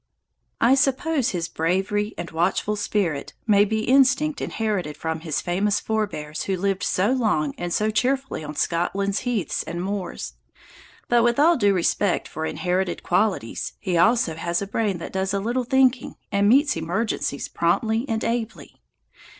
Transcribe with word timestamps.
I 0.59 0.73
suppose 0.73 1.29
his 1.29 1.47
bravery 1.47 2.15
and 2.17 2.31
watchful 2.31 2.75
spirit 2.75 3.33
may 3.45 3.65
be 3.65 3.83
instinct 3.83 4.41
inherited 4.41 4.97
from 4.97 5.19
his 5.19 5.41
famous 5.41 5.79
forbears 5.79 6.41
who 6.45 6.57
lived 6.57 6.81
so 6.81 7.11
long 7.11 7.53
and 7.55 7.71
so 7.71 7.91
cheerfully 7.91 8.43
on 8.43 8.55
Scotland's 8.55 9.19
heaths 9.25 9.61
and 9.61 9.79
moors. 9.79 10.33
But, 11.07 11.23
with 11.23 11.37
all 11.39 11.55
due 11.55 11.75
respect 11.75 12.27
for 12.27 12.47
inherited 12.47 13.03
qualities, 13.03 13.73
he 13.79 13.95
also 13.95 14.33
has 14.33 14.59
a 14.59 14.65
brain 14.65 14.97
that 14.97 15.13
does 15.13 15.35
a 15.35 15.39
little 15.39 15.65
thinking 15.65 16.15
and 16.31 16.49
meets 16.49 16.75
emergencies 16.75 17.47
promptly 17.47 18.09
and 18.09 18.23
ably. 18.23 18.81